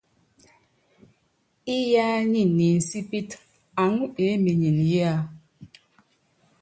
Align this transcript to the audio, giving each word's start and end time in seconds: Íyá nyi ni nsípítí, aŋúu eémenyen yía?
Íyá 1.77 2.07
nyi 2.31 2.41
ni 2.57 2.67
nsípítí, 2.79 3.37
aŋúu 3.81 4.11
eémenyen 4.23 4.77
yía? 4.89 5.13